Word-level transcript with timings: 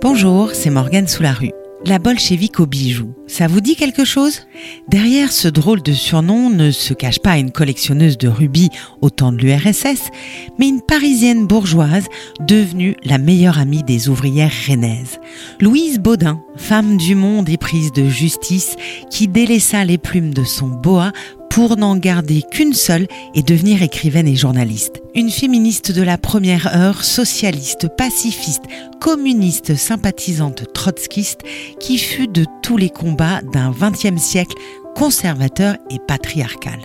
Bonjour, 0.00 0.50
c'est 0.52 0.70
Morgane 0.70 1.08
Sous-la-Rue. 1.08 1.50
La 1.84 1.98
bolchevique 1.98 2.60
aux 2.60 2.66
bijoux, 2.66 3.14
ça 3.26 3.48
vous 3.48 3.60
dit 3.60 3.74
quelque 3.74 4.04
chose? 4.04 4.42
Derrière 4.88 5.32
ce 5.32 5.48
drôle 5.48 5.82
de 5.82 5.92
surnom 5.92 6.50
ne 6.50 6.70
se 6.70 6.94
cache 6.94 7.18
pas 7.18 7.38
une 7.38 7.50
collectionneuse 7.50 8.16
de 8.16 8.28
rubis 8.28 8.70
au 9.00 9.10
temps 9.10 9.32
de 9.32 9.38
l'URSS, 9.38 10.10
mais 10.58 10.68
une 10.68 10.82
parisienne 10.82 11.46
bourgeoise 11.46 12.06
devenue 12.40 12.96
la 13.04 13.18
meilleure 13.18 13.58
amie 13.58 13.82
des 13.82 14.08
ouvrières 14.08 14.52
rennaises. 14.66 15.18
Louise 15.60 15.98
Baudin, 15.98 16.40
femme 16.56 16.96
du 16.96 17.16
monde 17.16 17.48
éprise 17.48 17.92
de 17.92 18.08
justice, 18.08 18.76
qui 19.10 19.26
délaissa 19.26 19.84
les 19.84 19.98
plumes 19.98 20.34
de 20.34 20.44
son 20.44 20.68
boa 20.68 21.12
pour 21.58 21.76
n'en 21.76 21.96
garder 21.96 22.44
qu'une 22.48 22.72
seule 22.72 23.08
et 23.34 23.42
devenir 23.42 23.82
écrivaine 23.82 24.28
et 24.28 24.36
journaliste. 24.36 25.02
Une 25.16 25.28
féministe 25.28 25.90
de 25.90 26.02
la 26.02 26.16
première 26.16 26.72
heure, 26.72 27.02
socialiste, 27.02 27.88
pacifiste, 27.96 28.62
communiste, 29.00 29.74
sympathisante 29.74 30.72
trotskiste, 30.72 31.40
qui 31.80 31.98
fut 31.98 32.28
de 32.28 32.44
tous 32.62 32.76
les 32.76 32.90
combats 32.90 33.40
d'un 33.52 33.72
XXe 33.72 34.22
siècle 34.22 34.54
conservateur 34.94 35.74
et 35.90 35.98
patriarcal. 35.98 36.78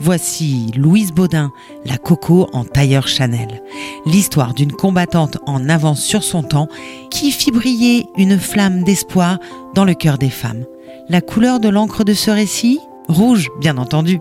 Voici 0.00 0.70
Louise 0.76 1.12
Baudin, 1.12 1.50
la 1.86 1.96
coco 1.96 2.46
en 2.52 2.66
tailleur 2.66 3.08
Chanel. 3.08 3.62
L'histoire 4.04 4.52
d'une 4.52 4.72
combattante 4.72 5.38
en 5.46 5.66
avance 5.70 6.02
sur 6.02 6.24
son 6.24 6.42
temps 6.42 6.68
qui 7.10 7.30
fit 7.30 7.52
briller 7.52 8.04
une 8.18 8.38
flamme 8.38 8.84
d'espoir 8.84 9.38
dans 9.74 9.86
le 9.86 9.94
cœur 9.94 10.18
des 10.18 10.28
femmes. 10.28 10.66
La 11.08 11.22
couleur 11.22 11.58
de 11.58 11.70
l'encre 11.70 12.04
de 12.04 12.12
ce 12.12 12.30
récit? 12.30 12.80
Rouge, 13.10 13.48
bien 13.58 13.76
entendu. 13.76 14.20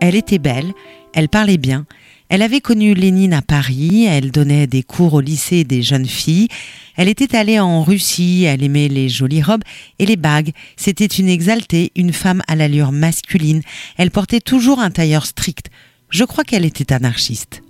Elle 0.00 0.14
était 0.14 0.38
belle, 0.38 0.72
elle 1.12 1.28
parlait 1.28 1.58
bien, 1.58 1.86
elle 2.28 2.40
avait 2.40 2.60
connu 2.60 2.94
Lénine 2.94 3.34
à 3.34 3.42
Paris, 3.42 4.04
elle 4.04 4.30
donnait 4.30 4.68
des 4.68 4.84
cours 4.84 5.14
au 5.14 5.20
lycée 5.20 5.64
des 5.64 5.82
jeunes 5.82 6.06
filles, 6.06 6.46
elle 6.94 7.08
était 7.08 7.36
allée 7.36 7.58
en 7.58 7.82
Russie, 7.82 8.44
elle 8.44 8.62
aimait 8.62 8.86
les 8.86 9.08
jolies 9.08 9.42
robes 9.42 9.64
et 9.98 10.06
les 10.06 10.14
bagues, 10.14 10.52
c'était 10.76 11.06
une 11.06 11.28
exaltée, 11.28 11.90
une 11.96 12.12
femme 12.12 12.42
à 12.46 12.54
l'allure 12.54 12.92
masculine, 12.92 13.62
elle 13.96 14.12
portait 14.12 14.40
toujours 14.40 14.78
un 14.78 14.92
tailleur 14.92 15.26
strict, 15.26 15.68
je 16.10 16.22
crois 16.22 16.44
qu'elle 16.44 16.64
était 16.64 16.92
anarchiste. 16.92 17.62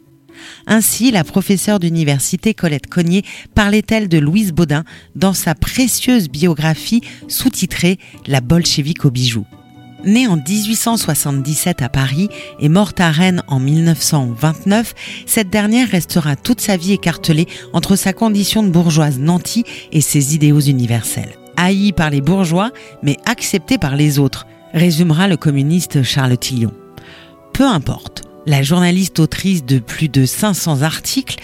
Ainsi, 0.67 1.13
la 1.13 1.25
professeure 1.25 1.81
d'université 1.81 2.53
Colette 2.53 2.89
Cognier 2.89 3.25
parlait-elle 3.55 4.11
de 4.11 4.19
Louise 4.19 4.53
Baudin 4.53 4.85
dans 5.17 5.33
sa 5.33 5.55
précieuse 5.55 6.29
biographie 6.29 7.01
sous-titrée 7.27 7.99
La 8.27 8.43
bolchevique 8.43 9.07
aux 9.07 9.11
bijoux. 9.11 9.47
Née 10.05 10.27
en 10.27 10.37
1877 10.37 11.81
à 11.81 11.89
Paris 11.89 12.29
et 12.59 12.69
morte 12.69 13.01
à 13.01 13.11
Rennes 13.11 13.43
en 13.47 13.61
1929, 13.61 14.95
cette 15.27 15.49
dernière 15.49 15.89
restera 15.89 16.35
toute 16.35 16.61
sa 16.61 16.77
vie 16.77 16.93
écartelée 16.93 17.47
entre 17.73 17.95
sa 17.95 18.13
condition 18.13 18.65
de 18.65 18.69
bourgeoise 18.69 19.21
nantie 19.21 19.65
et 19.93 20.01
ses 20.01 20.35
idéaux 20.35 20.61
universels. 20.61 21.37
Haïe 21.57 21.93
par 21.93 22.11
les 22.11 22.21
bourgeois, 22.21 22.73
mais 23.03 23.17
acceptée 23.27 23.79
par 23.79 23.95
les 23.95 24.19
autres, 24.19 24.47
résumera 24.75 25.29
le 25.29 25.37
communiste 25.37 26.03
Charles 26.03 26.37
Tillon. 26.37 26.73
Peu 27.53 27.65
importe, 27.65 28.23
la 28.45 28.63
journaliste 28.63 29.21
autrice 29.21 29.65
de 29.65 29.79
plus 29.79 30.09
de 30.09 30.27
500 30.27 30.83
articles 30.83 31.37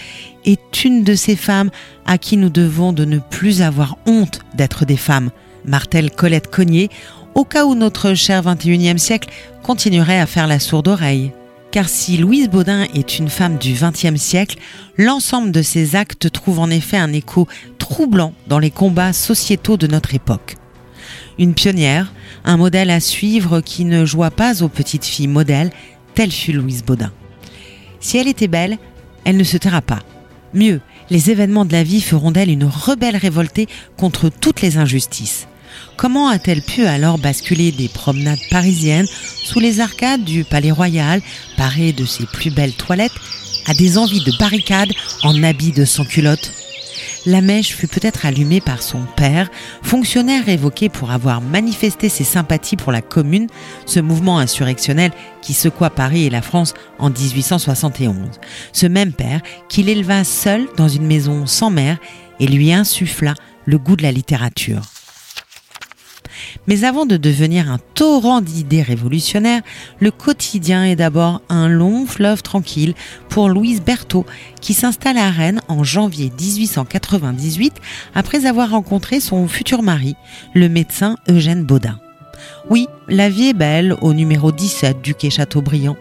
est 0.43 0.83
une 0.83 1.05
de 1.05 1.15
ces 1.15 1.37
femmes 1.37 1.69
à 2.05 2.17
qui 2.17 2.35
nous 2.35 2.49
devons 2.49 2.91
de 2.91 3.05
ne 3.05 3.19
plus 3.19 3.61
avoir 3.61 3.97
honte 4.05 4.41
d'être 4.55 4.83
des 4.83 4.97
femmes, 4.97 5.29
martèle 5.63 6.11
Colette 6.11 6.49
Cognier 6.49 6.89
au 7.39 7.45
cas 7.45 7.63
où 7.63 7.73
notre 7.73 8.15
cher 8.15 8.43
21e 8.43 8.97
siècle 8.97 9.29
continuerait 9.63 10.19
à 10.19 10.25
faire 10.25 10.45
la 10.45 10.59
sourde 10.59 10.89
oreille. 10.89 11.31
Car 11.71 11.87
si 11.87 12.17
Louise 12.17 12.49
Baudin 12.49 12.85
est 12.93 13.17
une 13.17 13.29
femme 13.29 13.57
du 13.57 13.71
XXe 13.71 14.21
siècle, 14.21 14.57
l'ensemble 14.97 15.51
de 15.51 15.61
ses 15.61 15.95
actes 15.95 16.29
trouve 16.33 16.59
en 16.59 16.69
effet 16.69 16.97
un 16.97 17.13
écho 17.13 17.47
troublant 17.77 18.33
dans 18.47 18.59
les 18.59 18.71
combats 18.71 19.13
sociétaux 19.13 19.77
de 19.77 19.87
notre 19.87 20.13
époque. 20.13 20.57
Une 21.37 21.53
pionnière, 21.53 22.11
un 22.43 22.57
modèle 22.57 22.89
à 22.89 22.99
suivre 22.99 23.61
qui 23.61 23.85
ne 23.85 24.03
joua 24.03 24.31
pas 24.31 24.61
aux 24.61 24.67
petites 24.67 25.05
filles 25.05 25.27
modèles, 25.27 25.71
telle 26.15 26.31
fut 26.31 26.51
Louise 26.51 26.83
Baudin. 26.83 27.13
Si 28.01 28.17
elle 28.17 28.27
était 28.27 28.49
belle, 28.49 28.77
elle 29.23 29.37
ne 29.37 29.45
se 29.45 29.55
taira 29.55 29.81
pas. 29.81 29.99
Mieux, 30.53 30.81
les 31.09 31.31
événements 31.31 31.63
de 31.63 31.71
la 31.71 31.83
vie 31.83 32.01
feront 32.01 32.31
d'elle 32.31 32.49
une 32.49 32.65
rebelle 32.65 33.15
révoltée 33.15 33.69
contre 33.95 34.27
toutes 34.27 34.61
les 34.61 34.77
injustices. 34.77 35.47
Comment 35.97 36.29
a-t-elle 36.29 36.61
pu 36.61 36.85
alors 36.85 37.17
basculer 37.17 37.71
des 37.71 37.87
promenades 37.87 38.39
parisiennes 38.49 39.07
sous 39.43 39.59
les 39.59 39.79
arcades 39.79 40.23
du 40.23 40.43
Palais 40.43 40.71
Royal, 40.71 41.21
parées 41.57 41.93
de 41.93 42.05
ses 42.05 42.25
plus 42.25 42.51
belles 42.51 42.73
toilettes, 42.73 43.11
à 43.67 43.73
des 43.73 43.97
envies 43.97 44.23
de 44.23 44.37
barricades 44.37 44.91
en 45.23 45.43
habits 45.43 45.71
de 45.71 45.85
sans-culotte 45.85 46.51
la 47.25 47.41
mèche 47.41 47.75
fut 47.75 47.87
peut-être 47.87 48.25
allumée 48.25 48.61
par 48.61 48.81
son 48.81 49.01
père, 49.15 49.49
fonctionnaire 49.81 50.47
évoqué 50.47 50.89
pour 50.89 51.11
avoir 51.11 51.41
manifesté 51.41 52.09
ses 52.09 52.23
sympathies 52.23 52.77
pour 52.77 52.91
la 52.91 53.01
Commune, 53.01 53.47
ce 53.85 53.99
mouvement 53.99 54.39
insurrectionnel 54.39 55.11
qui 55.41 55.53
secoua 55.53 55.89
Paris 55.89 56.25
et 56.25 56.29
la 56.29 56.41
France 56.41 56.73
en 56.97 57.09
1871. 57.09 58.15
Ce 58.71 58.85
même 58.87 59.13
père 59.13 59.41
qui 59.67 59.83
l'éleva 59.83 60.23
seul 60.23 60.67
dans 60.77 60.87
une 60.87 61.07
maison 61.07 61.45
sans 61.45 61.69
mère 61.69 61.97
et 62.39 62.47
lui 62.47 62.71
insuffla 62.71 63.33
le 63.65 63.77
goût 63.77 63.95
de 63.95 64.03
la 64.03 64.11
littérature. 64.11 64.81
Mais 66.67 66.83
avant 66.83 67.05
de 67.05 67.17
devenir 67.17 67.71
un 67.71 67.79
torrent 67.93 68.41
d'idées 68.41 68.81
révolutionnaires, 68.81 69.61
le 69.99 70.11
quotidien 70.11 70.85
est 70.85 70.95
d'abord 70.95 71.41
un 71.49 71.67
long 71.67 72.05
fleuve 72.05 72.41
tranquille 72.41 72.93
pour 73.29 73.49
Louise 73.49 73.81
Berthaud, 73.81 74.25
qui 74.61 74.73
s'installe 74.73 75.17
à 75.17 75.29
Rennes 75.29 75.61
en 75.67 75.83
janvier 75.83 76.31
1898 76.39 77.73
après 78.15 78.45
avoir 78.45 78.71
rencontré 78.71 79.19
son 79.19 79.47
futur 79.47 79.81
mari, 79.81 80.15
le 80.53 80.69
médecin 80.69 81.15
Eugène 81.27 81.63
Baudin. 81.63 81.99
Oui, 82.69 82.87
la 83.07 83.29
vie 83.29 83.49
est 83.49 83.53
belle 83.53 83.95
au 84.01 84.13
numéro 84.13 84.51
17 84.51 85.01
du 85.01 85.15
quai 85.15 85.29
Chateaubriand. 85.29 85.97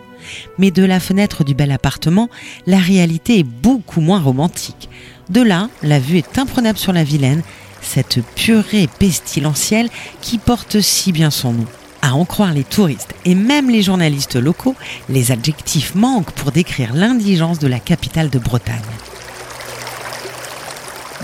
Mais 0.59 0.71
de 0.71 0.85
la 0.85 1.01
fenêtre 1.01 1.45
du 1.45 1.55
bel 1.55 1.71
appartement, 1.71 2.29
la 2.67 2.79
réalité 2.79 3.39
est 3.39 3.45
beaucoup 3.45 4.01
moins 4.01 4.21
romantique. 4.21 4.89
De 5.31 5.43
là, 5.43 5.69
la 5.83 5.99
vue 5.99 6.19
est 6.19 6.39
imprenable 6.39 6.79
sur 6.79 6.93
la 6.93 7.05
Vilaine 7.05 7.43
cette 7.89 8.21
purée 8.37 8.89
pestilentielle 8.99 9.89
qui 10.21 10.39
porte 10.39 10.81
si 10.81 11.11
bien 11.11 11.31
son 11.31 11.53
nom. 11.53 11.67
À 12.03 12.15
en 12.15 12.25
croire 12.25 12.53
les 12.53 12.65
touristes 12.65 13.15
et 13.25 13.35
même 13.35 13.71
les 13.71 13.83
journalistes 13.83 14.37
locaux, 14.37 14.77
les 15.09 15.33
adjectifs 15.33 15.95
manquent 15.95 16.31
pour 16.31 16.53
décrire 16.53 16.95
l'indigence 16.95 17.59
de 17.59 17.67
la 17.67 17.81
capitale 17.81 18.31
de 18.31 18.39
Bretagne. 18.39 18.79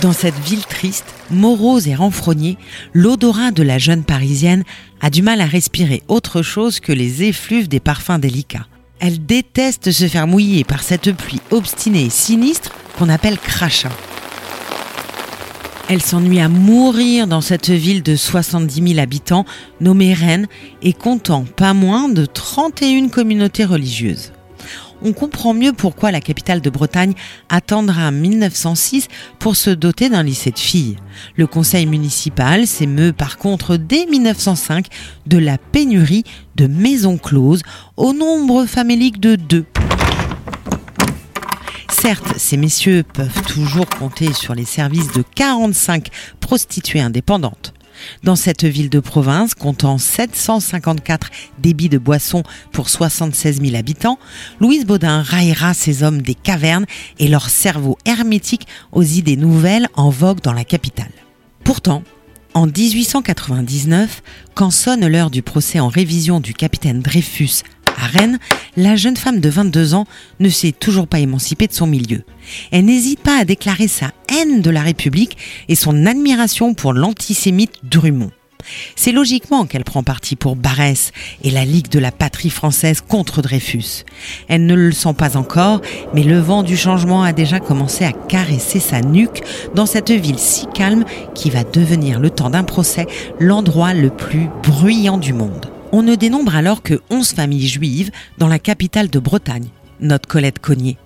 Dans 0.03 0.13
cette 0.13 0.39
ville 0.41 0.65
triste, 0.65 1.15
morose 1.31 1.87
et 1.87 1.95
renfrognée, 1.95 2.59
l'odorat 2.93 3.53
de 3.53 3.63
la 3.63 3.79
jeune 3.79 4.03
parisienne 4.03 4.65
a 5.01 5.11
du 5.11 5.23
mal 5.23 5.41
à 5.41 5.47
respirer 5.47 6.03
autre 6.09 6.43
chose 6.43 6.81
que 6.81 6.93
les 6.93 7.23
effluves 7.23 7.69
des 7.69 7.81
parfums 7.81 8.19
délicats. 8.19 8.67
Elle 9.01 9.25
déteste 9.25 9.93
se 9.93 10.09
faire 10.09 10.27
mouiller 10.27 10.65
par 10.65 10.83
cette 10.83 11.13
pluie 11.13 11.41
obstinée 11.51 12.07
et 12.07 12.11
sinistre 12.11 12.73
qu'on 12.99 13.09
appelle 13.09 13.39
crachat. 13.39 13.93
Elle 15.91 16.01
s'ennuie 16.01 16.41
à 16.41 16.49
mourir 16.49 17.27
dans 17.27 17.43
cette 17.43 17.69
ville 17.69 18.03
de 18.03 18.17
70 18.17 18.89
000 18.95 19.01
habitants 19.01 19.45
nommée 19.81 20.15
Rennes 20.15 20.47
et 20.81 20.95
comptant 20.95 21.45
pas 21.45 21.75
moins 21.75 22.09
de 22.09 22.25
31 22.25 23.09
communautés 23.09 23.67
religieuses. 23.67 24.33
On 25.03 25.13
comprend 25.13 25.53
mieux 25.53 25.75
pourquoi 25.75 26.11
la 26.11 26.23
capitale 26.23 26.63
de 26.63 26.71
Bretagne 26.71 27.13
attendra 27.51 28.11
1906 28.11 29.09
pour 29.39 29.57
se 29.57 29.69
doter 29.69 30.09
d'un 30.09 30.23
lycée 30.23 30.53
de 30.53 30.59
filles. 30.59 30.97
Le 31.37 31.47
conseil 31.47 31.85
municipal 31.85 32.67
s'émeut 32.67 33.13
par 33.13 33.37
contre 33.37 33.77
dès 33.77 34.07
1905 34.07 34.87
de 35.27 35.37
la 35.37 35.59
pénurie 35.59 36.25
de 36.57 36.67
maisons 36.67 37.19
closes 37.19 37.63
au 37.99 38.15
nombre 38.15 38.65
famélique 38.65 39.21
de 39.21 39.37
deux. 39.37 39.67
Certes, 42.05 42.35
ces 42.37 42.59
messieurs 42.59 43.03
peuvent 43.03 43.43
toujours 43.45 43.89
compter 43.89 44.35
sur 44.35 44.55
les 44.55 44.67
services 44.67 45.11
de 45.13 45.25
45 45.37 46.09
prostituées 46.39 47.01
indépendantes. 47.01 47.73
Dans 48.23 48.37
cette 48.37 48.65
ville 48.65 48.91
de 48.91 49.01
province, 49.01 49.55
comptant 49.55 49.97
754 49.97 51.31
débits 51.61 51.89
de 51.89 51.97
boissons 51.97 52.43
pour 52.73 52.91
76 52.91 53.63
000 53.63 53.75
habitants, 53.75 54.19
Louise 54.61 54.85
Baudin 54.85 55.23
raillera 55.23 55.73
ces 55.73 56.03
hommes 56.03 56.21
des 56.21 56.35
cavernes 56.35 56.85
et 57.19 57.27
leur 57.27 57.49
cerveau 57.49 57.97
hermétique 58.05 58.67
aux 58.93 59.03
idées 59.03 59.39
nouvelles 59.39 59.89
en 59.95 60.11
vogue 60.11 60.43
dans 60.43 60.53
la 60.53 60.65
capitale. 60.65 61.13
Pourtant, 61.65 62.03
en 62.53 62.67
1899, 62.67 64.23
quand 64.55 64.71
sonne 64.71 65.07
l'heure 65.07 65.31
du 65.31 65.41
procès 65.41 65.81
en 65.81 65.89
révision 65.89 66.39
du 66.39 66.53
capitaine 66.53 67.01
Dreyfus 67.01 67.63
à 67.97 68.07
Rennes, 68.07 68.39
la 68.77 68.97
jeune 68.97 69.17
femme 69.17 69.41
de 69.41 69.49
22 69.49 69.95
ans 69.95 70.07
ne 70.41 70.49
s'est 70.49 70.73
toujours 70.73 71.07
pas 71.07 71.21
émancipée 71.21 71.67
de 71.67 71.73
son 71.73 71.87
milieu. 71.87 72.25
Elle 72.71 72.87
n'hésite 72.87 73.21
pas 73.21 73.41
à 73.41 73.45
déclarer 73.45 73.89
sa 73.89 74.13
haine 74.29 74.63
de 74.63 74.71
la 74.71 74.83
République 74.83 75.37
et 75.69 75.75
son 75.75 76.07
admiration 76.07 76.75
pour 76.75 76.93
l'antisémite 76.93 77.73
Drummond. 77.83 78.31
C'est 78.97 79.13
logiquement 79.13 79.67
qu'elle 79.67 79.85
prend 79.85 80.03
parti 80.03 80.37
pour 80.37 80.57
Barès 80.57 81.13
et 81.43 81.51
la 81.51 81.65
Ligue 81.65 81.89
de 81.89 81.99
la 81.99 82.11
patrie 82.11 82.51
française 82.51 83.01
contre 83.07 83.43
Dreyfus. 83.43 84.05
Elle 84.49 84.67
ne 84.67 84.75
le 84.75 84.93
sent 84.93 85.15
pas 85.15 85.37
encore, 85.37 85.81
mais 86.15 86.23
le 86.23 86.39
vent 86.39 86.63
du 86.63 86.77
changement 86.77 87.23
a 87.23 87.33
déjà 87.33 87.61
commencé 87.61 88.05
à 88.05 88.13
caresser 88.13 88.81
sa 88.81 89.01
nuque 89.01 89.43
dans 89.75 89.87
cette 89.87 90.11
ville 90.11 90.39
si 90.39 90.67
calme 90.73 91.05
qui 91.35 91.51
va 91.51 91.65
devenir 91.65 92.21
le 92.21 92.31
temps 92.31 92.51
d'un 92.51 92.65
procès 92.65 93.07
l'endroit 93.39 93.95
le 93.95 94.11
plus 94.11 94.49
bruyant 94.63 95.19
du 95.19 95.33
monde. 95.33 95.74
On 95.97 96.03
ne 96.03 96.17
dénombre 96.17 96.57
alors 96.57 96.83
que 96.83 97.01
11 97.11 97.35
familles 97.35 97.69
juives 97.69 98.11
dans 98.37 98.49
la 98.49 98.59
capitale 98.59 99.11
de 99.11 99.21
Bretagne, 99.21 99.69
note 100.01 100.27
Colette 100.27 100.59
Cognier. 100.59 100.97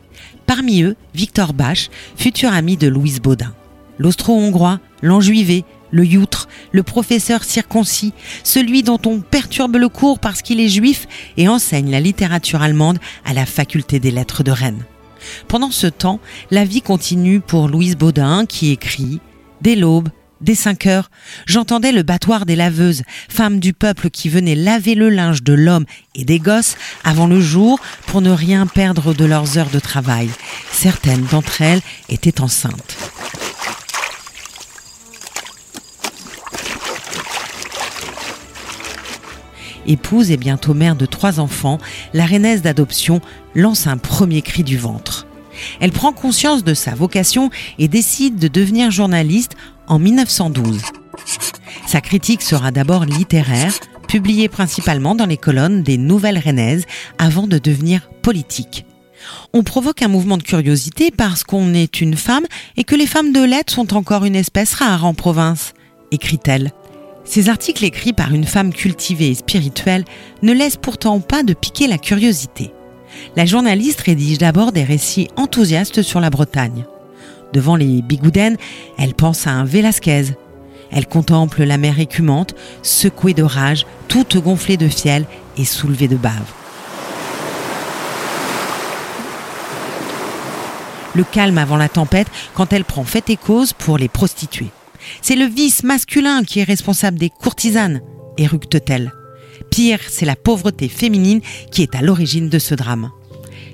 Parmi 0.47 0.81
eux, 0.81 0.97
Victor 1.15 1.53
Bach, 1.53 1.91
futur 2.17 2.51
ami 2.55 2.79
de 2.79 2.89
Louise 2.89 3.21
Baudin. 3.21 3.55
L'austro-hongrois, 3.99 4.81
l'enjuivé, 5.03 5.67
le 5.91 6.07
youtre, 6.07 6.49
le 6.73 6.83
professeur 6.83 7.45
circoncis, 7.45 8.15
celui 8.45 8.83
dont 8.83 8.99
on 9.05 9.21
perturbe 9.21 9.77
le 9.77 9.91
cours 9.91 10.21
parce 10.21 10.41
qu'il 10.41 10.59
est 10.59 10.71
juif 10.71 11.07
et 11.37 11.49
enseigne 11.49 11.91
la 11.91 12.01
littérature 12.01 12.63
allemande 12.63 12.99
à 13.27 13.35
la 13.35 13.45
faculté 13.45 14.01
des 14.01 14.11
lettres 14.11 14.43
de 14.43 14.53
Rennes. 14.53 14.87
Pendant 15.49 15.71
ce 15.71 15.87
temps, 15.87 16.19
la 16.51 16.65
vie 16.65 16.81
continue 16.81 17.41
pour 17.41 17.69
Louise 17.69 17.99
Baudin 17.99 18.47
qui 18.47 18.71
écrit 18.71 19.21
Dès 19.61 19.77
l'aube, 19.77 20.09
dès 20.41 20.55
cinq 20.55 20.87
heures, 20.87 21.11
j'entendais 21.47 21.93
le 21.93 22.03
battoir 22.03 22.47
des 22.47 22.57
laveuses, 22.57 23.03
femmes 23.29 23.61
du 23.61 23.73
peuple 23.73 24.11
qui 24.11 24.29
venaient 24.29 24.55
laver 24.55 24.95
le 24.95 25.11
linge 25.11 25.43
de 25.43 25.53
l'homme 25.53 25.85
et 26.15 26.25
des 26.25 26.39
gosses 26.39 26.77
avant 27.05 27.27
le 27.27 27.41
jour 27.41 27.81
pour 28.07 28.21
ne 28.21 28.31
rien 28.31 28.67
perdre 28.67 29.15
de 29.15 29.25
leurs 29.25 29.59
heures 29.59 29.71
de 29.71 29.81
travail. 29.81 30.31
Certaines 30.73 31.25
d'entre 31.25 31.63
elles 31.63 31.83
étaient 32.09 32.41
enceintes. 32.41 32.97
épouse 39.89 40.31
et 40.31 40.37
bientôt 40.37 40.75
mère 40.75 40.97
de 40.97 41.07
trois 41.07 41.41
enfants, 41.41 41.79
la 42.13 42.27
reinaise 42.27 42.63
d'adoption 42.63 43.21
lance 43.55 43.87
un 43.87 43.97
premier 43.97 44.43
cri 44.43 44.63
du 44.63 44.77
ventre. 44.77 45.28
Elle 45.81 45.93
prend 45.93 46.13
conscience 46.13 46.65
de 46.65 46.75
sa 46.75 46.95
vocation 46.95 47.51
et 47.79 47.89
décide 47.89 48.37
de 48.37 48.49
devenir 48.49 48.91
journaliste 48.91 49.53
en 49.87 49.99
1912. 49.99 50.83
Sa 51.87 52.01
critique 52.01 52.43
sera 52.43 52.71
d'abord 52.71 53.05
littéraire, 53.05 53.73
publiée 54.09 54.49
principalement 54.49 55.15
dans 55.15 55.27
les 55.27 55.37
colonnes 55.37 55.83
des 55.83 55.99
Nouvelles 55.99 56.39
Rennaises 56.39 56.85
avant 57.19 57.47
de 57.47 57.59
devenir 57.59 58.09
politique. 58.23 58.85
On 59.53 59.63
provoque 59.63 60.03
un 60.03 60.09
mouvement 60.09 60.37
de 60.37 60.43
curiosité 60.43 61.11
parce 61.11 61.45
qu'on 61.45 61.75
est 61.75 62.01
une 62.01 62.17
femme 62.17 62.47
et 62.77 62.85
que 62.85 62.95
les 62.95 63.07
femmes 63.07 63.33
de 63.33 63.43
lettres 63.43 63.73
sont 63.73 63.95
encore 63.95 64.25
une 64.25 64.37
espèce 64.37 64.75
rare 64.75 65.05
en 65.05 65.15
province, 65.15 65.75
écrit-elle. 66.11 66.73
Ces 67.25 67.51
articles 67.51 67.85
écrits 67.85 68.15
par 68.15 68.33
une 68.33 68.47
femme 68.47 68.73
cultivée 68.73 69.31
et 69.31 69.35
spirituelle 69.35 70.05
ne 70.43 70.53
laissent 70.53 70.79
pourtant 70.79 71.21
pas 71.21 71.43
de 71.43 71.53
piquer 71.53 71.87
la 71.87 71.99
curiosité. 71.99 72.73
La 73.37 73.47
journaliste 73.47 74.01
rédige 74.01 74.39
d'abord 74.39 74.73
des 74.73 74.85
récits 74.85 75.29
enthousiastes 75.37 76.03
sur 76.03 76.21
la 76.21 76.31
Bretagne. 76.31 76.85
Devant 77.53 77.77
les 77.77 78.03
bigoudaines, 78.03 78.57
elle 78.99 79.15
pense 79.15 79.47
à 79.47 79.51
un 79.51 79.65
Vélasquez. 79.65 80.35
Elle 80.91 81.07
contemple 81.07 81.65
la 81.65 81.79
mer 81.79 82.01
écumante, 82.01 82.55
secouée 82.83 83.35
de 83.35 83.43
rage, 83.43 83.87
toute 84.09 84.37
gonflée 84.39 84.77
de 84.77 84.89
fiel 84.89 85.27
et 85.57 85.65
soulevée 85.65 86.09
de 86.09 86.17
bave. 86.17 86.53
Le 91.15 91.25
calme 91.25 91.59
avant 91.59 91.77
la 91.77 91.89
tempête 91.89 92.29
quand 92.55 92.73
elle 92.73 92.85
prend 92.85 93.05
fait 93.05 93.29
et 93.31 93.37
cause 93.37 93.73
pour 93.73 93.99
les 93.99 94.09
prostituées. 94.09 94.71
C'est 95.23 95.37
le 95.37 95.47
vice 95.47 95.83
masculin 95.83 96.45
qui 96.45 96.61
est 96.61 96.65
responsable 96.65 97.19
des 97.19 97.31
courtisanes, 97.31 98.01
éructe-t-elle. 98.37 99.13
C'est 100.09 100.27
la 100.27 100.35
pauvreté 100.35 100.89
féminine 100.89 101.41
qui 101.71 101.83
est 101.83 101.95
à 101.95 102.03
l'origine 102.03 102.49
de 102.49 102.59
ce 102.59 102.75
drame. 102.75 103.13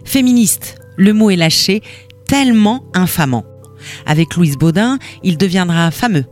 Féministe, 0.04 0.76
le 0.98 1.14
mot 1.14 1.30
est 1.30 1.36
lâché, 1.36 1.82
tellement 2.26 2.84
infamant. 2.92 3.46
Avec 4.04 4.34
Louise 4.34 4.58
Baudin, 4.58 4.98
il 5.22 5.38
deviendra 5.38 5.90
fameux. 5.90 6.26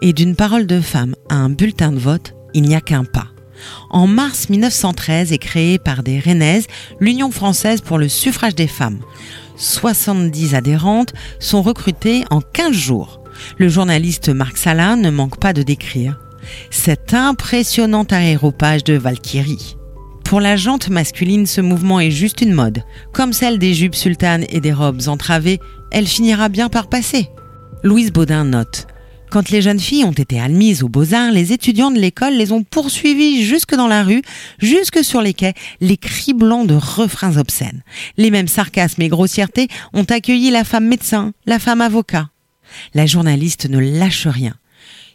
Et 0.00 0.12
d'une 0.12 0.36
parole 0.36 0.68
de 0.68 0.80
femme 0.80 1.16
à 1.28 1.34
un 1.34 1.50
bulletin 1.50 1.90
de 1.90 1.98
vote, 1.98 2.34
il 2.54 2.62
n'y 2.62 2.76
a 2.76 2.80
qu'un 2.80 3.02
pas. 3.02 3.26
En 3.90 4.06
mars 4.06 4.48
1913 4.48 5.32
est 5.32 5.38
créée 5.38 5.80
par 5.80 6.04
des 6.04 6.20
Rennaises 6.20 6.68
l'Union 7.00 7.32
française 7.32 7.80
pour 7.80 7.98
le 7.98 8.08
suffrage 8.08 8.54
des 8.54 8.68
femmes. 8.68 9.00
70 9.56 10.54
adhérentes 10.54 11.14
sont 11.40 11.62
recrutées 11.62 12.22
en 12.30 12.40
15 12.40 12.72
jours. 12.72 13.20
Le 13.58 13.68
journaliste 13.68 14.28
Marc 14.28 14.56
Salin 14.56 14.96
ne 14.96 15.10
manque 15.10 15.40
pas 15.40 15.52
de 15.52 15.64
décrire 15.64 16.16
cet 16.70 17.14
impressionnant 17.14 18.04
aéropage 18.04 18.84
de 18.84 18.94
Valkyrie. 18.94 19.76
Pour 20.24 20.40
la 20.40 20.56
jante 20.56 20.88
masculine, 20.88 21.46
ce 21.46 21.60
mouvement 21.60 22.00
est 22.00 22.10
juste 22.10 22.40
une 22.40 22.52
mode. 22.52 22.82
Comme 23.12 23.32
celle 23.32 23.58
des 23.58 23.74
jupes 23.74 23.94
sultanes 23.94 24.44
et 24.48 24.60
des 24.60 24.72
robes 24.72 25.02
entravées, 25.06 25.60
elle 25.92 26.06
finira 26.06 26.48
bien 26.48 26.68
par 26.68 26.88
passer. 26.88 27.28
Louise 27.84 28.12
Baudin 28.12 28.44
note 28.44 28.88
quand 29.30 29.50
les 29.50 29.60
jeunes 29.60 29.80
filles 29.80 30.04
ont 30.04 30.12
été 30.12 30.40
admises 30.40 30.82
aux 30.82 30.88
beaux-arts, 30.88 31.32
les 31.32 31.52
étudiants 31.52 31.90
de 31.90 31.98
l'école 31.98 32.34
les 32.34 32.52
ont 32.52 32.62
poursuivies 32.62 33.44
jusque 33.44 33.74
dans 33.74 33.88
la 33.88 34.04
rue, 34.04 34.22
jusque 34.60 35.04
sur 35.04 35.20
les 35.20 35.34
quais, 35.34 35.54
les 35.80 35.96
criblant 35.96 36.64
de 36.64 36.74
refrains 36.74 37.36
obscènes. 37.36 37.82
Les 38.16 38.30
mêmes 38.30 38.48
sarcasmes 38.48 39.02
et 39.02 39.08
grossièretés 39.08 39.68
ont 39.92 40.04
accueilli 40.04 40.50
la 40.50 40.64
femme 40.64 40.86
médecin, 40.86 41.32
la 41.44 41.58
femme 41.58 41.80
avocat. 41.80 42.30
La 42.94 43.06
journaliste 43.06 43.68
ne 43.68 43.78
lâche 43.78 44.26
rien. 44.26 44.54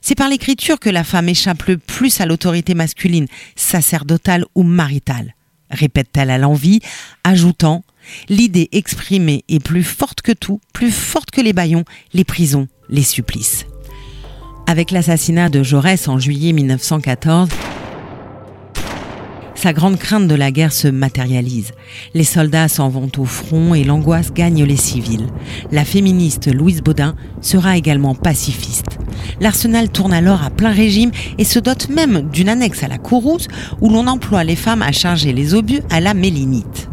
C'est 0.01 0.15
par 0.15 0.29
l'écriture 0.29 0.79
que 0.79 0.89
la 0.89 1.03
femme 1.03 1.29
échappe 1.29 1.63
le 1.63 1.77
plus 1.77 2.19
à 2.21 2.25
l'autorité 2.25 2.73
masculine, 2.73 3.27
sacerdotale 3.55 4.45
ou 4.55 4.63
maritale, 4.63 5.35
répète-t-elle 5.69 6.31
à 6.31 6.37
l'envie, 6.37 6.81
ajoutant 7.23 7.83
L'idée 8.29 8.67
exprimée 8.71 9.43
est 9.47 9.63
plus 9.63 9.83
forte 9.83 10.21
que 10.21 10.31
tout, 10.31 10.59
plus 10.73 10.91
forte 10.91 11.29
que 11.29 11.39
les 11.39 11.53
baillons, 11.53 11.85
les 12.13 12.23
prisons, 12.23 12.67
les 12.89 13.03
supplices. 13.03 13.67
Avec 14.67 14.89
l'assassinat 14.91 15.49
de 15.49 15.61
Jaurès 15.63 16.07
en 16.07 16.17
juillet 16.17 16.51
1914, 16.53 17.49
sa 19.61 19.73
grande 19.73 19.99
crainte 19.99 20.27
de 20.27 20.33
la 20.33 20.49
guerre 20.49 20.73
se 20.73 20.87
matérialise. 20.87 21.73
Les 22.15 22.23
soldats 22.23 22.67
s'en 22.67 22.89
vont 22.89 23.11
au 23.19 23.25
front 23.25 23.75
et 23.75 23.83
l'angoisse 23.83 24.33
gagne 24.33 24.63
les 24.63 24.75
civils. 24.75 25.27
La 25.71 25.85
féministe 25.85 26.51
Louise 26.51 26.81
Baudin 26.81 27.15
sera 27.41 27.77
également 27.77 28.15
pacifiste. 28.15 28.97
L'arsenal 29.39 29.91
tourne 29.91 30.13
alors 30.13 30.41
à 30.41 30.49
plein 30.49 30.71
régime 30.71 31.11
et 31.37 31.43
se 31.43 31.59
dote 31.59 31.89
même 31.89 32.27
d'une 32.31 32.49
annexe 32.49 32.81
à 32.81 32.87
la 32.87 32.97
Courrouze 32.97 33.47
où 33.81 33.89
l'on 33.89 34.07
emploie 34.07 34.43
les 34.43 34.55
femmes 34.55 34.81
à 34.81 34.91
charger 34.91 35.31
les 35.31 35.53
obus 35.53 35.81
à 35.91 35.99
la 35.99 36.15
mélinite. 36.15 36.89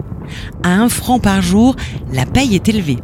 À 0.63 0.75
un 0.75 0.91
franc 0.91 1.21
par 1.21 1.41
jour, 1.41 1.75
la 2.13 2.27
paye 2.27 2.55
est 2.55 2.69
élevée. 2.69 2.99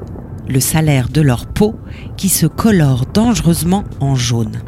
Le 0.47 0.61
salaire 0.61 1.09
de 1.09 1.23
leur 1.23 1.47
peau 1.47 1.75
qui 2.19 2.29
se 2.29 2.45
colore 2.45 3.07
dangereusement 3.15 3.85
en 4.00 4.15
jaune. 4.15 4.61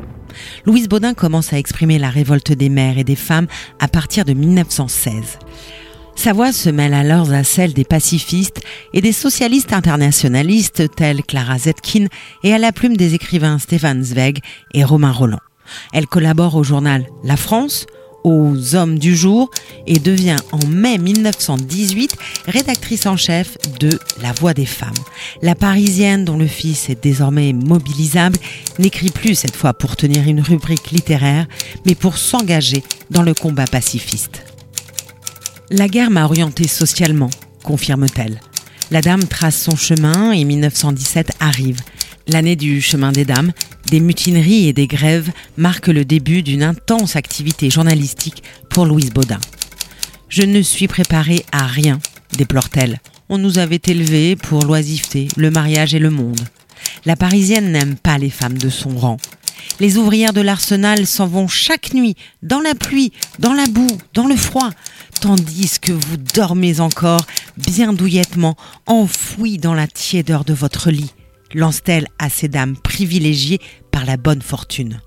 Louise 0.64 0.88
Baudin 0.88 1.14
commence 1.14 1.52
à 1.52 1.58
exprimer 1.58 1.98
la 1.98 2.10
révolte 2.10 2.52
des 2.52 2.68
mères 2.68 2.98
et 2.98 3.04
des 3.04 3.16
femmes 3.16 3.46
à 3.78 3.88
partir 3.88 4.24
de 4.24 4.32
1916. 4.32 5.38
Sa 6.16 6.32
voix 6.32 6.50
se 6.50 6.70
mêle 6.70 6.94
alors 6.94 7.30
à 7.30 7.44
celle 7.44 7.74
des 7.74 7.84
pacifistes 7.84 8.60
et 8.94 9.00
des 9.00 9.12
socialistes 9.12 9.72
internationalistes 9.72 10.94
tels 10.96 11.22
Clara 11.22 11.58
Zetkin 11.58 12.06
et 12.42 12.54
à 12.54 12.58
la 12.58 12.72
plume 12.72 12.96
des 12.96 13.14
écrivains 13.14 13.58
Stéphane 13.58 14.02
Zweig 14.02 14.40
et 14.72 14.82
Romain 14.82 15.12
Roland. 15.12 15.40
Elle 15.92 16.06
collabore 16.06 16.56
au 16.56 16.64
journal 16.64 17.06
La 17.22 17.36
France, 17.36 17.86
aux 18.26 18.74
Hommes 18.74 18.98
du 18.98 19.14
Jour 19.14 19.50
et 19.86 20.00
devient 20.00 20.36
en 20.50 20.66
mai 20.66 20.98
1918 20.98 22.16
rédactrice 22.48 23.06
en 23.06 23.16
chef 23.16 23.56
de 23.78 24.00
La 24.20 24.32
Voix 24.32 24.52
des 24.52 24.66
femmes. 24.66 24.90
La 25.42 25.54
Parisienne, 25.54 26.24
dont 26.24 26.36
le 26.36 26.48
fils 26.48 26.90
est 26.90 27.00
désormais 27.00 27.52
mobilisable, 27.52 28.36
n'écrit 28.80 29.10
plus 29.10 29.36
cette 29.36 29.54
fois 29.54 29.74
pour 29.74 29.94
tenir 29.94 30.26
une 30.26 30.40
rubrique 30.40 30.90
littéraire, 30.90 31.46
mais 31.86 31.94
pour 31.94 32.18
s'engager 32.18 32.82
dans 33.10 33.22
le 33.22 33.32
combat 33.32 33.66
pacifiste. 33.66 34.42
La 35.70 35.86
guerre 35.86 36.10
m'a 36.10 36.24
orientée 36.24 36.66
socialement, 36.66 37.30
confirme-t-elle. 37.62 38.40
La 38.90 39.02
dame 39.02 39.24
trace 39.24 39.56
son 39.56 39.76
chemin 39.76 40.32
et 40.32 40.44
1917 40.44 41.30
arrive. 41.38 41.80
L'année 42.28 42.56
du 42.56 42.80
chemin 42.80 43.12
des 43.12 43.24
dames, 43.24 43.52
des 43.90 44.00
mutineries 44.00 44.66
et 44.66 44.72
des 44.72 44.88
grèves 44.88 45.30
marquent 45.56 45.86
le 45.86 46.04
début 46.04 46.42
d'une 46.42 46.64
intense 46.64 47.14
activité 47.14 47.70
journalistique 47.70 48.42
pour 48.68 48.84
Louise 48.84 49.12
Baudin. 49.12 49.38
Je 50.28 50.42
ne 50.42 50.60
suis 50.60 50.88
préparée 50.88 51.44
à 51.52 51.66
rien, 51.66 52.00
déplore-t-elle. 52.36 53.00
On 53.28 53.38
nous 53.38 53.58
avait 53.58 53.80
élevés 53.86 54.34
pour 54.34 54.64
l'oisiveté, 54.64 55.28
le 55.36 55.52
mariage 55.52 55.94
et 55.94 56.00
le 56.00 56.10
monde. 56.10 56.40
La 57.04 57.14
Parisienne 57.14 57.70
n'aime 57.70 57.94
pas 57.94 58.18
les 58.18 58.30
femmes 58.30 58.58
de 58.58 58.70
son 58.70 58.90
rang. 58.90 59.18
Les 59.78 59.96
ouvrières 59.96 60.32
de 60.32 60.40
l'arsenal 60.40 61.06
s'en 61.06 61.28
vont 61.28 61.46
chaque 61.46 61.94
nuit, 61.94 62.16
dans 62.42 62.60
la 62.60 62.74
pluie, 62.74 63.12
dans 63.38 63.52
la 63.52 63.66
boue, 63.66 63.98
dans 64.14 64.26
le 64.26 64.36
froid, 64.36 64.70
tandis 65.20 65.78
que 65.80 65.92
vous 65.92 66.16
dormez 66.34 66.80
encore, 66.80 67.24
bien 67.56 67.92
douillettement, 67.92 68.56
enfouis 68.86 69.58
dans 69.58 69.74
la 69.74 69.86
tiédeur 69.86 70.44
de 70.44 70.54
votre 70.54 70.90
lit 70.90 71.12
lance-t-elle 71.56 72.06
à 72.18 72.28
ces 72.28 72.48
dames 72.48 72.76
privilégiées 72.76 73.60
par 73.90 74.04
la 74.04 74.16
bonne 74.16 74.42
fortune. 74.42 75.00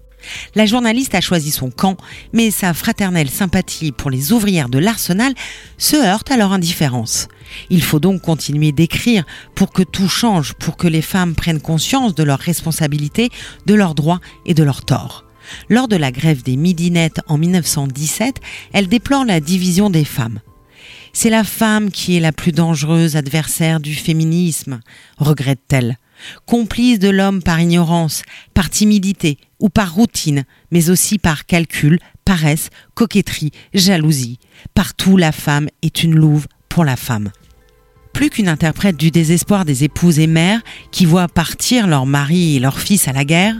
La 0.55 0.65
journaliste 0.65 1.15
a 1.15 1.21
choisi 1.21 1.51
son 1.51 1.71
camp, 1.71 1.95
mais 2.33 2.51
sa 2.51 2.73
fraternelle 2.73 3.29
sympathie 3.29 3.91
pour 3.91 4.09
les 4.09 4.33
ouvrières 4.33 4.67
de 4.67 4.79
l'Arsenal 4.79 5.33
se 5.77 5.95
heurte 5.95 6.29
à 6.29 6.37
leur 6.37 6.51
indifférence. 6.51 7.27
Il 7.69 7.81
faut 7.81 7.99
donc 7.99 8.21
continuer 8.21 8.71
d'écrire 8.71 9.23
pour 9.55 9.71
que 9.71 9.83
tout 9.83 10.09
change, 10.09 10.53
pour 10.55 10.75
que 10.75 10.87
les 10.87 11.01
femmes 11.01 11.35
prennent 11.35 11.61
conscience 11.61 12.15
de 12.15 12.23
leurs 12.23 12.39
responsabilités, 12.39 13.29
de 13.65 13.73
leurs 13.73 13.95
droits 13.95 14.19
et 14.45 14.53
de 14.53 14.63
leurs 14.63 14.83
torts. 14.83 15.25
Lors 15.69 15.87
de 15.87 15.95
la 15.95 16.11
grève 16.11 16.43
des 16.43 16.57
midinettes 16.57 17.21
en 17.27 17.37
1917, 17.37 18.39
elle 18.73 18.87
déplore 18.87 19.25
la 19.25 19.39
division 19.39 19.89
des 19.89 20.05
femmes. 20.05 20.41
C'est 21.13 21.29
la 21.29 21.43
femme 21.43 21.91
qui 21.91 22.17
est 22.17 22.19
la 22.19 22.31
plus 22.31 22.51
dangereuse 22.51 23.15
adversaire 23.15 23.79
du 23.79 23.95
féminisme, 23.95 24.79
regrette-t-elle. 25.17 25.97
Complice 26.45 26.99
de 26.99 27.09
l'homme 27.09 27.41
par 27.41 27.59
ignorance, 27.59 28.23
par 28.53 28.69
timidité 28.69 29.37
ou 29.59 29.69
par 29.69 29.93
routine, 29.93 30.45
mais 30.71 30.89
aussi 30.89 31.17
par 31.17 31.45
calcul, 31.45 31.99
paresse, 32.25 32.69
coquetterie, 32.93 33.51
jalousie. 33.73 34.39
Partout 34.73 35.17
la 35.17 35.31
femme 35.31 35.67
est 35.81 36.03
une 36.03 36.15
louve 36.15 36.47
pour 36.69 36.85
la 36.85 36.95
femme. 36.95 37.31
Plus 38.13 38.29
qu'une 38.29 38.49
interprète 38.49 38.97
du 38.97 39.11
désespoir 39.11 39.65
des 39.65 39.83
épouses 39.83 40.19
et 40.19 40.27
mères 40.27 40.61
qui 40.91 41.05
voient 41.05 41.27
partir 41.27 41.87
leur 41.87 42.05
mari 42.05 42.55
et 42.55 42.59
leur 42.59 42.79
fils 42.79 43.07
à 43.07 43.13
la 43.13 43.23
guerre, 43.23 43.55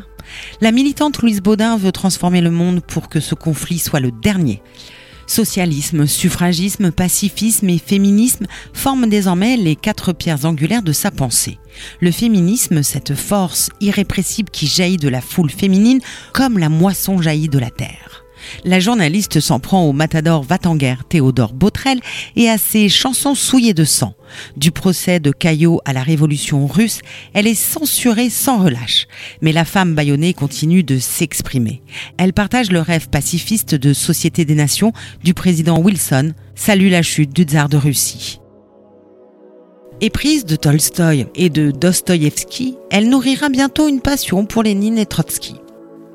la 0.62 0.72
militante 0.72 1.22
Louise 1.22 1.42
Baudin 1.42 1.78
veut 1.78 1.92
transformer 1.92 2.42
le 2.42 2.52
monde 2.52 2.82
pour 2.82 3.10
que 3.10 3.20
ce 3.20 3.36
conflit 3.36 3.80
soit 3.80 4.00
le 4.00 4.12
dernier. 4.12 4.62
Socialisme, 5.30 6.08
suffragisme, 6.08 6.92
pacifisme 6.92 7.70
et 7.70 7.78
féminisme 7.78 8.48
forment 8.74 9.08
désormais 9.08 9.58
les 9.58 9.76
quatre 9.76 10.12
pierres 10.12 10.46
angulaires 10.46 10.82
de 10.82 10.92
sa 10.92 11.12
pensée. 11.12 11.60
Le 12.00 12.10
féminisme, 12.10 12.82
cette 12.82 13.14
force 13.14 13.70
irrépressible 13.80 14.50
qui 14.50 14.66
jaillit 14.66 14.98
de 14.98 15.08
la 15.08 15.22
foule 15.22 15.52
féminine 15.52 16.02
comme 16.34 16.58
la 16.58 16.70
moisson 16.70 17.22
jaillit 17.22 17.48
de 17.48 17.60
la 17.60 17.70
terre. 17.70 18.09
La 18.66 18.80
journaliste 18.80 19.40
s'en 19.40 19.60
prend 19.60 19.86
au 19.86 19.94
matador 19.94 20.44
va-t-en-guerre 20.44 21.04
Théodore 21.08 21.54
Botrel 21.54 22.00
et 22.36 22.50
à 22.50 22.58
ses 22.58 22.90
chansons 22.90 23.36
souillées 23.36 23.74
de 23.74 23.84
sang. 23.84 24.14
Du 24.58 24.72
procès 24.72 25.20
de 25.20 25.32
Caillot 25.32 25.82
à 25.86 25.94
la 25.94 26.04
révolution 26.04 26.68
russe, 26.68 27.00
elle 27.34 27.48
est 27.48 27.56
censurée 27.56 28.30
sans 28.30 28.64
relâche. 28.64 29.08
Mais 29.42 29.52
la 29.52 29.66
femme 29.66 29.96
bâillonnée 29.96 30.34
continue 30.34 30.84
de 30.84 31.00
s'exprimer. 31.00 31.82
Elle 32.18 32.34
partage 32.34 32.72
le 32.72 32.82
rêve 32.82 33.10
pacifiste 33.10 33.76
de 33.76 33.94
Société 33.94 34.46
des 34.46 34.56
Nations 34.56 34.94
du 35.24 35.34
président 35.34 35.80
Wilson, 35.80 36.34
salue 36.56 36.90
la 36.90 37.02
chute 37.02 37.34
du 37.34 37.44
tsar 37.44 37.70
de 37.70 37.78
Russie. 37.78 38.40
Éprise 40.02 40.46
de 40.46 40.56
Tolstoï 40.56 41.28
et 41.36 41.50
de 41.50 41.72
Dostoïevski, 41.72 42.78
elle 42.90 43.10
nourrira 43.10 43.50
bientôt 43.50 43.90
une 43.90 44.00
passion 44.00 44.46
pour 44.46 44.64
Lénine 44.64 44.98
et 44.98 45.06
Trotsky. 45.06 45.56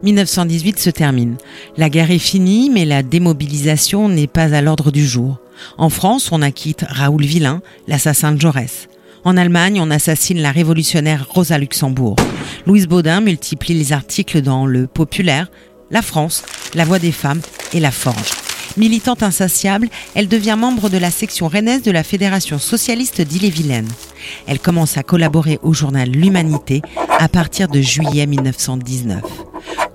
1918 0.05 0.79
se 0.79 0.91
termine. 0.91 1.37
La 1.79 1.89
guerre 1.89 2.11
est 2.11 2.19
finie, 2.19 2.71
mais 2.71 2.85
la 2.85 3.03
démobilisation 3.03 4.09
n'est 4.11 4.27
pas 4.27 4.55
à 4.55 4.61
l'ordre 4.61 4.91
du 4.91 5.07
jour. 5.07 5.39
En 5.79 5.89
France, 5.89 6.31
on 6.31 6.43
acquitte 6.43 6.85
Raoul 6.87 7.25
Villain, 7.25 7.63
l'assassin 7.89 8.33
de 8.33 8.41
Jaurès. 8.41 8.89
En 9.25 9.39
Allemagne, 9.39 9.81
on 9.81 9.91
assassine 9.91 10.43
la 10.43 10.53
révolutionnaire 10.53 11.27
Rosa 11.31 11.57
Luxembourg. 11.57 12.17
Louise 12.67 12.87
Baudin 12.87 13.23
multiplie 13.23 13.73
les 13.73 13.95
articles 13.95 14.43
dans 14.43 14.67
Le 14.67 14.87
Populaire, 14.87 15.51
La 15.91 16.03
France, 16.03 16.45
La 16.75 16.85
Voix 16.85 16.99
des 16.99 17.13
femmes 17.13 17.41
et 17.73 17.81
La 17.81 17.91
Forge. 17.91 18.33
Militante 18.77 19.23
insatiable, 19.23 19.89
elle 20.15 20.29
devient 20.29 20.57
membre 20.59 20.91
de 20.91 20.99
la 20.99 21.11
section 21.11 21.49
rennaise 21.49 21.83
de 21.83 21.93
la 21.93 22.03
Fédération 22.03 22.59
socialiste 22.59 23.23
d'Ille-et-Vilaine. 23.23 23.89
Elle 24.47 24.59
commence 24.59 24.99
à 24.99 25.03
collaborer 25.03 25.59
au 25.63 25.73
journal 25.73 26.11
L'Humanité 26.11 26.83
à 27.19 27.29
partir 27.29 27.69
de 27.69 27.81
juillet 27.81 28.27
1919. 28.27 29.44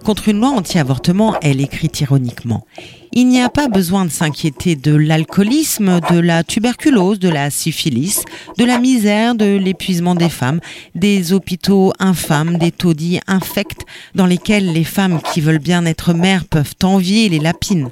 Contre 0.04 0.30
une 0.30 0.40
loi 0.40 0.50
anti-avortement, 0.50 1.36
elle 1.42 1.62
écrit 1.62 1.92
ironiquement. 2.00 2.66
Il 3.12 3.28
n'y 3.28 3.42
a 3.42 3.50
pas 3.50 3.68
besoin 3.68 4.06
de 4.06 4.10
s'inquiéter 4.10 4.76
de 4.76 4.96
l'alcoolisme, 4.96 6.00
de 6.12 6.20
la 6.20 6.44
tuberculose, 6.44 7.20
de 7.20 7.30
la 7.30 7.50
syphilis, 7.50 8.24
de 8.58 8.66
la 8.66 8.80
misère, 8.80 9.36
de 9.36 9.58
l'épuisement 9.58 10.16
des 10.16 10.30
femmes, 10.30 10.60
des 10.96 11.34
hôpitaux 11.34 11.94
infâmes, 12.00 12.58
des 12.58 12.72
taudis 12.72 13.20
infects 13.28 13.86
dans 14.16 14.26
lesquels 14.26 14.72
les 14.72 14.84
femmes 14.84 15.22
qui 15.22 15.42
veulent 15.42 15.60
bien 15.60 15.86
être 15.86 16.14
mères 16.14 16.46
peuvent 16.46 16.76
envier 16.84 17.30
les 17.30 17.40
lapines. 17.40 17.90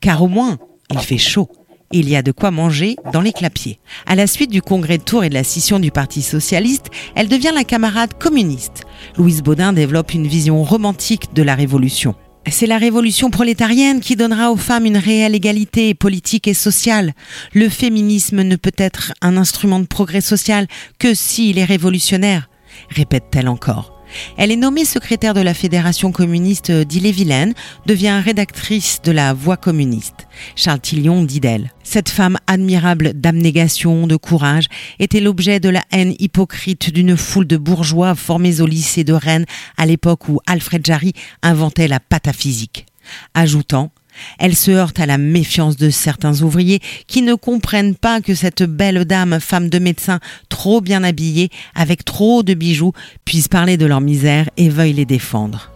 Car 0.00 0.22
au 0.22 0.28
moins, 0.28 0.58
il 0.90 0.98
fait 0.98 1.18
chaud 1.18 1.48
il 1.92 2.08
y 2.08 2.16
a 2.16 2.22
de 2.22 2.32
quoi 2.32 2.50
manger 2.50 2.96
dans 3.12 3.20
les 3.20 3.32
clapiers. 3.32 3.78
À 4.06 4.14
la 4.14 4.26
suite 4.26 4.50
du 4.50 4.62
congrès 4.62 4.98
de 4.98 5.02
Tours 5.02 5.24
et 5.24 5.28
de 5.28 5.34
la 5.34 5.44
scission 5.44 5.78
du 5.78 5.90
Parti 5.90 6.22
socialiste, 6.22 6.86
elle 7.14 7.28
devient 7.28 7.52
la 7.54 7.64
camarade 7.64 8.14
communiste. 8.18 8.84
Louise 9.16 9.42
Baudin 9.42 9.72
développe 9.72 10.14
une 10.14 10.26
vision 10.26 10.62
romantique 10.62 11.34
de 11.34 11.42
la 11.42 11.54
révolution. 11.54 12.14
C'est 12.50 12.66
la 12.66 12.78
révolution 12.78 13.30
prolétarienne 13.30 14.00
qui 14.00 14.16
donnera 14.16 14.50
aux 14.50 14.56
femmes 14.56 14.86
une 14.86 14.96
réelle 14.96 15.34
égalité 15.34 15.94
politique 15.94 16.48
et 16.48 16.54
sociale. 16.54 17.12
Le 17.54 17.68
féminisme 17.68 18.42
ne 18.42 18.56
peut 18.56 18.74
être 18.76 19.12
un 19.22 19.36
instrument 19.36 19.78
de 19.78 19.86
progrès 19.86 20.20
social 20.20 20.66
que 20.98 21.14
s'il 21.14 21.58
est 21.58 21.64
révolutionnaire, 21.64 22.48
répète-t-elle 22.90 23.48
encore. 23.48 23.91
Elle 24.36 24.50
est 24.50 24.56
nommée 24.56 24.84
secrétaire 24.84 25.34
de 25.34 25.40
la 25.40 25.54
Fédération 25.54 26.12
communiste 26.12 26.70
d'Ille-et-Vilaine, 26.70 27.54
devient 27.86 28.20
rédactrice 28.24 29.00
de 29.02 29.12
la 29.12 29.32
Voix 29.32 29.56
communiste. 29.56 30.26
Charles 30.56 30.80
Tillion 30.80 31.24
dit 31.24 31.40
d'elle 31.40 31.72
Cette 31.82 32.08
femme 32.08 32.38
admirable 32.46 33.12
d'abnégation, 33.14 34.06
de 34.06 34.16
courage, 34.16 34.66
était 34.98 35.20
l'objet 35.20 35.60
de 35.60 35.68
la 35.68 35.82
haine 35.92 36.14
hypocrite 36.18 36.92
d'une 36.92 37.16
foule 37.16 37.46
de 37.46 37.56
bourgeois 37.56 38.14
formés 38.14 38.60
au 38.60 38.66
lycée 38.66 39.04
de 39.04 39.12
Rennes 39.12 39.46
à 39.76 39.86
l'époque 39.86 40.28
où 40.28 40.40
Alfred 40.46 40.84
Jarry 40.84 41.12
inventait 41.42 41.88
la 41.88 42.00
pataphysique. 42.00 42.86
Ajoutant 43.34 43.90
elle 44.38 44.56
se 44.56 44.70
heurte 44.70 45.00
à 45.00 45.06
la 45.06 45.18
méfiance 45.18 45.76
de 45.76 45.90
certains 45.90 46.42
ouvriers 46.42 46.80
qui 47.06 47.22
ne 47.22 47.34
comprennent 47.34 47.94
pas 47.94 48.20
que 48.20 48.34
cette 48.34 48.62
belle 48.62 49.04
dame, 49.04 49.40
femme 49.40 49.68
de 49.68 49.78
médecin, 49.78 50.20
trop 50.48 50.80
bien 50.80 51.02
habillée, 51.04 51.50
avec 51.74 52.04
trop 52.04 52.42
de 52.42 52.54
bijoux, 52.54 52.92
puisse 53.24 53.48
parler 53.48 53.76
de 53.76 53.86
leur 53.86 54.00
misère 54.00 54.48
et 54.56 54.68
veuille 54.68 54.94
les 54.94 55.04
défendre. 55.04 55.70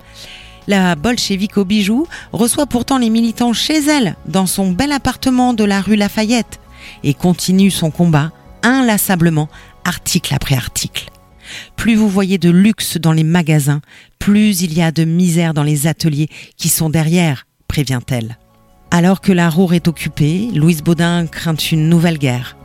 La 0.69 0.97
bolchevique 0.97 1.59
aux 1.59 1.65
bijoux 1.65 2.07
reçoit 2.33 2.67
pourtant 2.67 2.99
les 2.99 3.11
militants 3.11 3.53
chez 3.53 3.87
elle, 3.87 4.17
dans 4.27 4.47
son 4.47 4.73
bel 4.73 4.91
appartement 4.91 5.55
de 5.55 5.65
la 5.65 5.81
rue 5.81 5.97
Lafayette, 5.97 6.61
et 7.05 7.15
continue 7.15 7.71
son 7.71 7.91
combat 7.91 8.33
inlassablement, 8.63 9.49
article 9.85 10.35
après 10.35 10.57
article. 10.57 11.11
Plus 11.77 11.95
vous 11.95 12.09
voyez 12.09 12.39
de 12.39 12.51
luxe 12.51 12.97
dans 12.97 13.13
les 13.13 13.23
magasins, 13.23 13.81
plus 14.19 14.63
il 14.63 14.73
y 14.73 14.83
a 14.83 14.91
de 14.91 15.05
misère 15.05 15.55
dans 15.55 15.63
les 15.63 15.87
ateliers 15.87 16.29
qui 16.57 16.69
sont 16.69 16.91
derrière, 16.91 17.47
prévient-elle. 17.77 18.39
Alors 18.91 19.21
que 19.21 19.33
la 19.33 19.51
Roure 19.51 19.75
est 19.75 19.87
occupée, 19.87 20.49
Louise 20.55 20.83
Baudin 20.83 21.27
craint 21.27 21.57
une 21.57 21.91
nouvelle 21.91 22.17
guerre. 22.17 22.57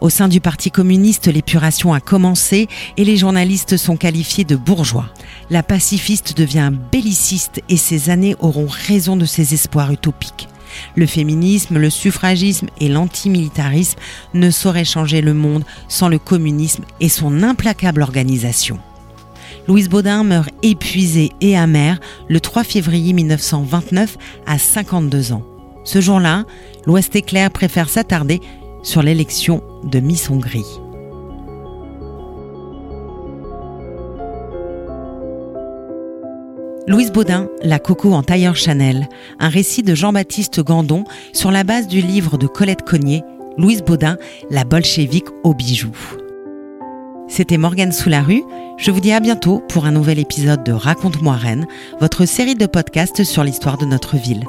Au 0.00 0.10
sein 0.10 0.26
du 0.26 0.40
Parti 0.40 0.72
communiste, 0.72 1.28
l'épuration 1.28 1.94
a 1.94 2.00
commencé 2.00 2.66
et 2.96 3.04
les 3.04 3.16
journalistes 3.16 3.76
sont 3.76 3.96
qualifiés 3.96 4.42
de 4.42 4.56
bourgeois. 4.56 5.08
La 5.50 5.62
pacifiste 5.62 6.36
devient 6.36 6.72
belliciste 6.90 7.62
et 7.68 7.76
ces 7.76 8.10
années 8.10 8.34
auront 8.40 8.66
raison 8.66 9.16
de 9.16 9.24
ses 9.24 9.54
espoirs 9.54 9.92
utopiques. 9.92 10.48
Le 10.96 11.06
féminisme, 11.06 11.78
le 11.78 11.88
suffragisme 11.88 12.66
et 12.80 12.88
l'antimilitarisme 12.88 14.00
ne 14.34 14.50
sauraient 14.50 14.84
changer 14.84 15.20
le 15.20 15.32
monde 15.32 15.64
sans 15.86 16.08
le 16.08 16.18
communisme 16.18 16.82
et 16.98 17.08
son 17.08 17.44
implacable 17.44 18.02
organisation. 18.02 18.80
Louise 19.68 19.88
Baudin 19.88 20.22
meurt 20.22 20.50
épuisée 20.62 21.30
et 21.40 21.56
amère 21.56 21.98
le 22.28 22.38
3 22.38 22.62
février 22.62 23.12
1929 23.12 24.16
à 24.46 24.58
52 24.58 25.32
ans. 25.32 25.42
Ce 25.84 26.00
jour-là, 26.00 26.44
l'Ouest 26.86 27.16
éclair 27.16 27.50
préfère 27.50 27.88
s'attarder 27.88 28.40
sur 28.84 29.02
l'élection 29.02 29.62
de 29.84 29.98
Miss 29.98 30.30
Hongrie. 30.30 30.64
Louise 36.86 37.10
Baudin, 37.10 37.48
La 37.62 37.80
Coco 37.80 38.12
en 38.12 38.22
tailleur 38.22 38.54
Chanel, 38.54 39.08
un 39.40 39.48
récit 39.48 39.82
de 39.82 39.96
Jean-Baptiste 39.96 40.60
Gandon 40.60 41.02
sur 41.32 41.50
la 41.50 41.64
base 41.64 41.88
du 41.88 42.00
livre 42.00 42.38
de 42.38 42.46
Colette 42.46 42.82
Cognier, 42.82 43.24
Louise 43.58 43.82
Baudin, 43.82 44.16
La 44.50 44.62
bolchevique 44.62 45.26
aux 45.42 45.54
bijoux. 45.54 45.96
C'était 47.28 47.58
Morgane 47.58 47.92
sous 47.92 48.08
la 48.08 48.22
rue. 48.22 48.44
Je 48.78 48.90
vous 48.90 49.00
dis 49.00 49.12
à 49.12 49.20
bientôt 49.20 49.60
pour 49.68 49.86
un 49.86 49.92
nouvel 49.92 50.18
épisode 50.18 50.64
de 50.64 50.72
Raconte-moi 50.72 51.34
Rennes, 51.34 51.66
votre 52.00 52.24
série 52.24 52.54
de 52.54 52.66
podcasts 52.66 53.24
sur 53.24 53.42
l'histoire 53.42 53.78
de 53.78 53.84
notre 53.84 54.16
ville. 54.16 54.44